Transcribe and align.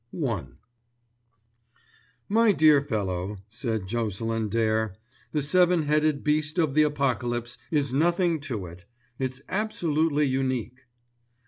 *I* 0.11 0.45
"My 2.27 2.51
dear 2.53 2.81
fellow," 2.81 3.37
said 3.49 3.85
Jocelyn 3.85 4.49
Dare, 4.49 4.95
"the 5.31 5.43
Seven 5.43 5.83
headed 5.83 6.23
Beast 6.23 6.57
of 6.57 6.73
the 6.73 6.81
Apocalypse 6.81 7.59
is 7.69 7.93
nothing 7.93 8.39
to 8.39 8.65
it. 8.65 8.85
It's 9.19 9.43
absolutely 9.47 10.25
unique." 10.25 10.87